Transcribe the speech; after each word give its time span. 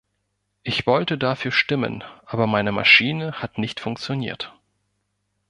Ich 0.63 0.87
wollte 0.87 1.19
dafür 1.19 1.51
stimmen, 1.51 2.03
aber 2.25 2.47
meine 2.47 2.71
Maschine 2.71 3.33
hat 3.33 3.59
nicht 3.59 3.79
funktioniert. 3.79 4.51